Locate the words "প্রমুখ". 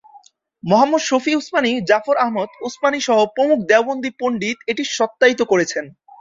3.35-3.59